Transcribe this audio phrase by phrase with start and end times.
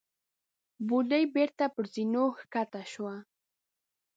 [0.87, 3.15] بوډۍ بېرته پر زينو کښته شوه.